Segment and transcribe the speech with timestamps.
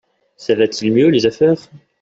[0.35, 1.69] ça va t’il mieux, les affaires?